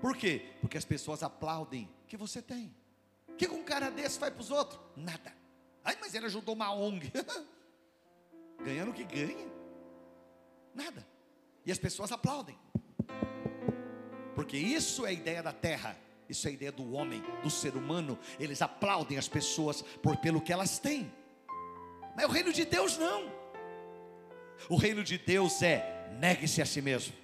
[0.00, 0.52] Por quê?
[0.60, 2.74] Porque as pessoas aplaudem que você tem.
[3.28, 4.80] O que um cara desse faz para os outros?
[4.96, 5.32] Nada.
[5.82, 7.10] Ai, mas ele ajudou uma ONG.
[8.62, 9.50] Ganhando o que ganha?
[10.74, 11.06] Nada.
[11.64, 12.58] E as pessoas aplaudem.
[14.34, 15.96] Porque isso é a ideia da terra.
[16.28, 18.18] Isso é a ideia do homem, do ser humano.
[18.38, 21.12] Eles aplaudem as pessoas por pelo que elas têm.
[22.14, 23.32] Mas o reino de Deus não.
[24.68, 27.14] O reino de Deus é negue-se a si mesmo.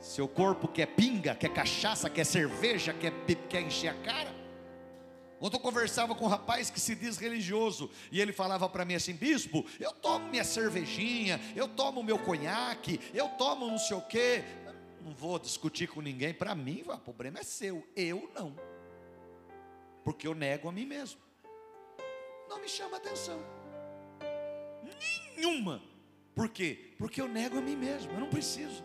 [0.00, 3.12] Seu corpo quer pinga, quer cachaça, quer cerveja, quer,
[3.48, 4.34] quer encher a cara.
[5.40, 8.94] Ontem eu conversava com um rapaz que se diz religioso e ele falava para mim
[8.94, 14.02] assim: Bispo, eu tomo minha cervejinha, eu tomo meu conhaque, eu tomo não sei o
[14.02, 14.44] quê.
[15.00, 16.32] Não vou discutir com ninguém.
[16.32, 18.56] Para mim, o problema é seu, eu não,
[20.04, 21.20] porque eu nego a mim mesmo
[22.52, 23.40] não me chama atenção.
[25.36, 25.82] Nenhuma.
[26.34, 26.92] Por quê?
[26.98, 28.84] Porque eu nego a mim mesmo, eu não preciso.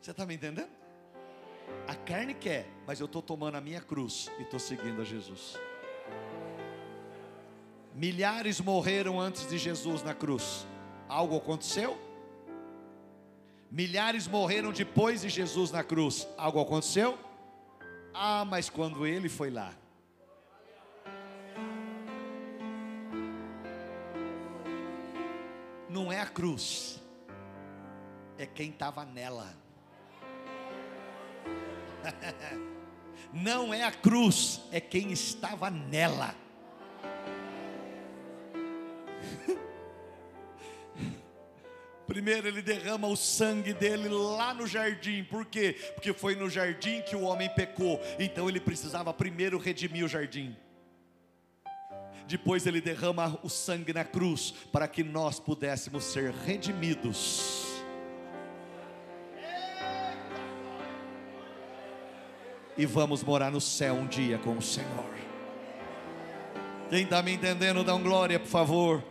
[0.00, 0.68] Você está me entendendo?
[1.88, 5.58] A carne quer, mas eu estou tomando a minha cruz e estou seguindo a Jesus.
[7.94, 10.66] Milhares morreram antes de Jesus na cruz.
[11.08, 11.98] Algo aconteceu?
[13.70, 16.28] Milhares morreram depois de Jesus na cruz.
[16.36, 17.18] Algo aconteceu?
[18.12, 19.74] Ah, mas quando ele foi lá,
[25.94, 27.00] não é a cruz,
[28.36, 29.54] é quem estava nela.
[33.32, 36.34] Não é a cruz, é quem estava nela.
[42.06, 45.76] Primeiro ele derrama o sangue dele lá no jardim, por quê?
[45.94, 50.56] Porque foi no jardim que o homem pecou, então ele precisava primeiro redimir o jardim
[52.26, 57.64] depois ele derrama o sangue na cruz para que nós pudéssemos ser redimidos.
[62.76, 65.14] E vamos morar no céu um dia com o Senhor.
[66.90, 69.04] Quem está me entendendo, dá um glória, por favor.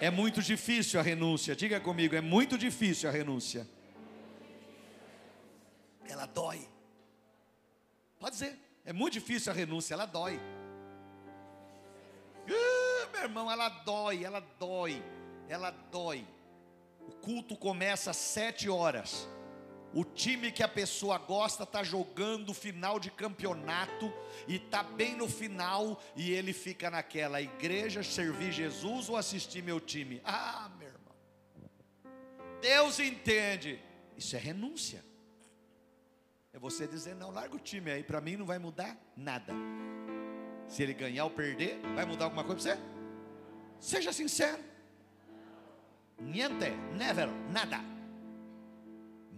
[0.00, 3.66] É muito difícil a renúncia, diga comigo, é muito difícil a renúncia.
[6.08, 6.68] Ela dói.
[8.18, 10.40] Pode dizer, é muito difícil a renúncia, ela dói.
[12.48, 15.02] Uh, meu irmão, ela dói, ela dói,
[15.48, 16.26] ela dói.
[17.00, 19.28] O culto começa às sete horas.
[19.92, 24.12] O time que a pessoa gosta está jogando final de campeonato
[24.48, 29.78] e está bem no final e ele fica naquela igreja servir Jesus ou assistir meu
[29.78, 30.20] time.
[30.24, 31.14] Ah, meu irmão.
[32.60, 33.80] Deus entende.
[34.16, 35.04] Isso é renúncia.
[36.52, 39.52] É você dizer não, larga o time aí, para mim não vai mudar nada.
[40.68, 42.94] Se ele ganhar ou perder, vai mudar alguma coisa para você?
[43.78, 44.62] Seja sincero.
[46.20, 47.80] Niente, never, nada.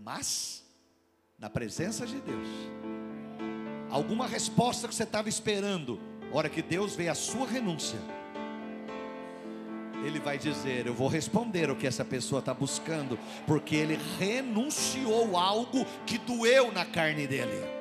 [0.05, 0.65] Mas,
[1.39, 2.49] na presença de Deus,
[3.91, 6.01] alguma resposta que você estava esperando,
[6.33, 7.99] hora que Deus vê a sua renúncia,
[10.05, 15.37] Ele vai dizer: Eu vou responder o que essa pessoa está buscando, porque ele renunciou
[15.37, 17.77] algo que doeu na carne dele.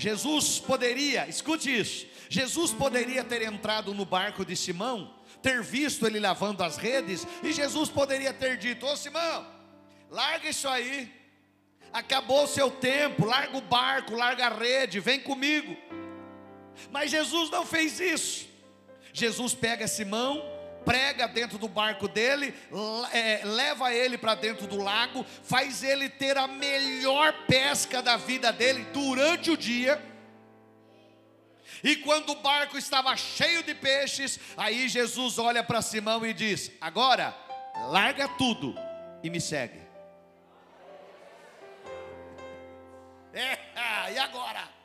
[0.00, 6.18] Jesus poderia, escute isso, Jesus poderia ter entrado no barco de Simão, ter visto ele
[6.18, 9.46] lavando as redes, e Jesus poderia ter dito: Ô Simão,
[10.08, 11.12] larga isso aí,
[11.92, 15.76] acabou o seu tempo, larga o barco, larga a rede, vem comigo.
[16.90, 18.48] Mas Jesus não fez isso.
[19.12, 20.42] Jesus pega Simão,
[20.84, 22.54] prega dentro do barco dele,
[23.12, 28.52] é, leva ele para dentro do lago, faz ele ter a melhor pesca da vida
[28.52, 30.02] dele durante o dia.
[31.82, 36.70] E quando o barco estava cheio de peixes, aí Jesus olha para Simão e diz:
[36.80, 37.34] Agora,
[37.88, 38.74] larga tudo
[39.22, 39.80] e me segue.
[44.02, 44.79] É, e agora?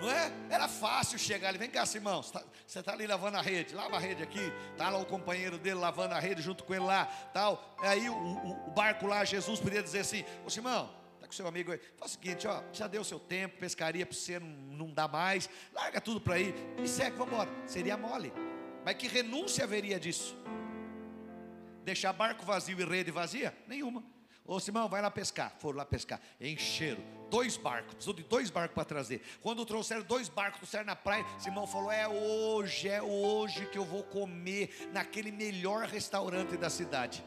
[0.00, 0.32] Não é?
[0.50, 1.58] Era fácil chegar ali.
[1.58, 2.22] Vem cá, Simão.
[2.22, 3.74] Você está tá ali lavando a rede.
[3.74, 4.52] Lava a rede aqui.
[4.72, 7.06] Está lá o companheiro dele lavando a rede junto com ele lá.
[7.32, 7.76] Tal.
[7.80, 11.46] Aí o, o, o barco lá, Jesus podia dizer assim: Ô Simão, está com seu
[11.46, 11.80] amigo aí.
[11.96, 15.48] Faz o seguinte, ó, já deu seu tempo, pescaria para você não, não dá mais.
[15.72, 16.54] Larga tudo para aí.
[16.82, 17.50] E segue, vamos embora.
[17.66, 18.32] Seria mole.
[18.84, 20.36] Mas que renúncia haveria disso?
[21.84, 23.56] Deixar barco vazio e rede vazia?
[23.66, 24.13] Nenhuma.
[24.46, 25.52] Ô Simão, vai lá pescar.
[25.58, 26.20] Foram lá pescar.
[26.40, 27.02] Encheram.
[27.30, 27.94] Dois barcos.
[27.94, 29.22] Precisou de dois barcos para trazer.
[29.40, 31.24] Quando trouxeram dois barcos, trouxeram na praia.
[31.38, 37.24] Simão falou: É hoje, é hoje que eu vou comer naquele melhor restaurante da cidade.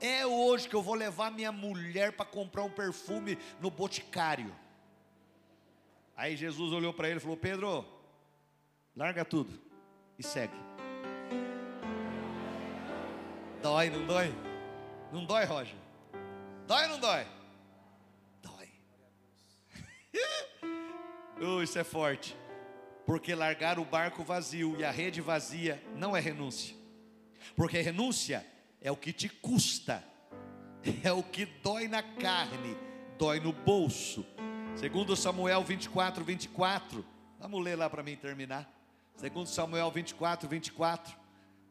[0.00, 4.54] É hoje que eu vou levar minha mulher para comprar um perfume no boticário.
[6.14, 7.86] Aí Jesus olhou para ele e falou: Pedro,
[8.94, 9.58] larga tudo
[10.18, 10.54] e segue.
[13.62, 14.34] Dói, não dói?
[15.10, 15.83] Não dói, Roger?
[16.66, 17.26] Dói ou não dói?
[18.42, 18.68] Dói.
[21.40, 22.36] oh, isso é forte.
[23.06, 26.74] Porque largar o barco vazio e a rede vazia não é renúncia.
[27.54, 28.46] Porque renúncia
[28.80, 30.02] é o que te custa,
[31.02, 32.76] é o que dói na carne,
[33.18, 34.24] dói no bolso.
[34.74, 37.04] Segundo Samuel 24, 24.
[37.38, 38.70] Vamos ler lá para mim terminar.
[39.16, 41.16] Segundo Samuel 24, 24.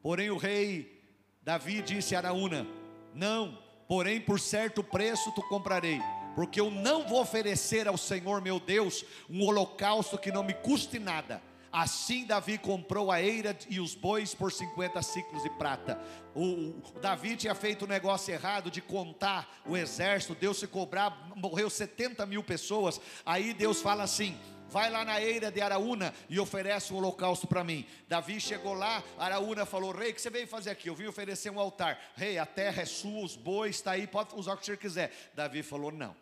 [0.04, 1.04] Porém o rei
[1.42, 2.68] Davi disse a Araúna:
[3.14, 6.02] Não, porém por certo preço tu comprarei,
[6.36, 11.00] porque eu não vou oferecer ao Senhor meu Deus um holocausto que não me custe
[11.00, 11.42] nada.
[11.74, 16.00] Assim Davi comprou a eira e os bois por 50 ciclos de prata.
[16.36, 21.32] O, o, Davi tinha feito um negócio errado de contar o exército, Deus se cobrar,
[21.36, 23.02] morreu 70 mil pessoas.
[23.26, 24.38] Aí Deus fala assim:
[24.74, 27.86] vai lá na eira de Araúna e oferece um holocausto para mim.
[28.08, 30.90] Davi chegou lá, Araúna falou: Rei, o que você veio fazer aqui?
[30.90, 32.00] Eu vim oferecer um altar.
[32.16, 35.14] Rei, a terra é sua, os bois está aí, pode usar o que você quiser.
[35.36, 36.16] Davi falou: Não,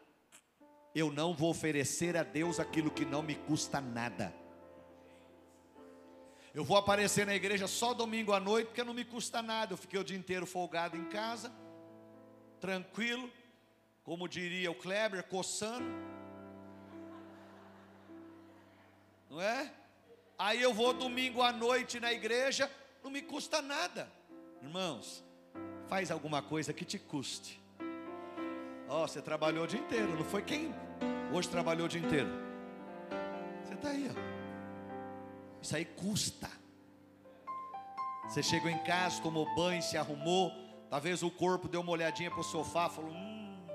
[0.93, 4.33] eu não vou oferecer a Deus aquilo que não me custa nada.
[6.53, 9.71] Eu vou aparecer na igreja só domingo à noite, porque não me custa nada.
[9.71, 11.49] Eu fiquei o dia inteiro folgado em casa,
[12.59, 13.31] tranquilo,
[14.03, 16.20] como diria o Kleber, coçando
[19.31, 19.71] não é?
[20.37, 22.69] Aí eu vou domingo à noite na igreja,
[23.01, 24.11] não me custa nada.
[24.61, 25.23] Irmãos,
[25.87, 27.59] faz alguma coisa que te custe.
[28.89, 30.73] Ó, oh, você trabalhou o dia inteiro, não foi quem
[31.31, 32.29] hoje trabalhou o dia inteiro?
[33.63, 35.61] Você está aí, ó.
[35.61, 36.49] Isso aí custa.
[38.27, 40.51] Você chegou em casa, tomou banho, se arrumou,
[40.89, 43.65] talvez o corpo deu uma olhadinha para o sofá, falou: hum,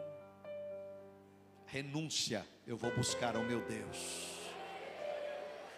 [1.64, 4.35] renúncia, eu vou buscar ao meu Deus.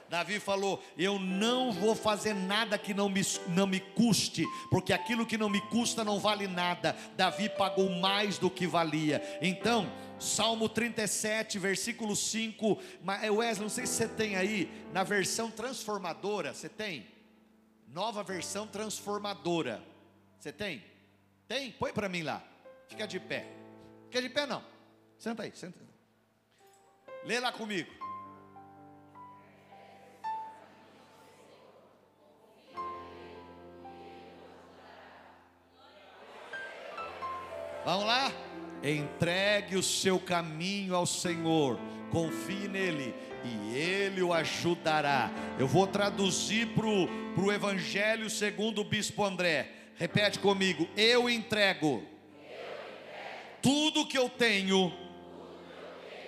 [0.08, 5.26] Davi falou: Eu não vou fazer nada que não me, não me custe, porque aquilo
[5.26, 6.96] que não me custa não vale nada.
[7.16, 9.22] Davi pagou mais do que valia.
[9.42, 12.78] Então, Salmo 37, versículo 5.
[13.22, 17.06] É, Wesley, não sei se você tem aí, na versão transformadora, você tem?
[17.88, 19.82] Nova versão transformadora.
[20.38, 20.82] Você tem?
[21.46, 21.72] Tem?
[21.72, 22.42] Põe para mim lá.
[22.88, 23.46] Fica de pé.
[24.06, 24.64] Fica de pé não.
[25.18, 25.78] Senta aí, senta.
[27.24, 27.90] Lê lá comigo.
[37.84, 38.32] Vamos lá?
[38.82, 41.78] Entregue o seu caminho ao Senhor,
[42.10, 43.14] confie nele
[43.44, 45.30] e ele o ajudará.
[45.58, 49.72] Eu vou traduzir para o Evangelho segundo o Bispo André.
[49.96, 52.04] Repete comigo: Eu entrego,
[53.60, 54.92] tudo que eu tenho,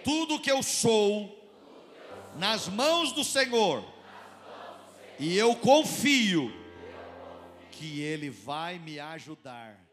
[0.03, 1.38] tudo que eu sou,
[2.36, 3.84] nas mãos do Senhor,
[5.18, 6.53] e eu confio
[7.70, 9.89] que Ele vai me ajudar.